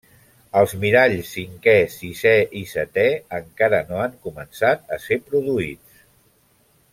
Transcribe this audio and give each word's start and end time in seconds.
Els 0.59 0.71
miralls 0.83 1.33
cinquè, 1.35 1.75
sisè 1.95 2.33
i 2.61 2.63
setè 2.71 3.05
encara 3.41 3.83
no 3.91 4.01
han 4.05 4.17
començat 4.25 4.93
a 4.97 5.01
ser 5.05 5.21
produïts. 5.29 6.03